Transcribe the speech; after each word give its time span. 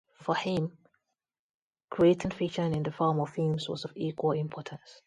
For 0.15 0.33
him, 0.35 0.79
creating 1.91 2.31
fiction 2.31 2.73
in 2.73 2.81
the 2.81 2.91
form 2.91 3.19
of 3.19 3.29
films 3.29 3.69
was 3.69 3.85
of 3.85 3.91
equal 3.95 4.31
importance. 4.31 4.99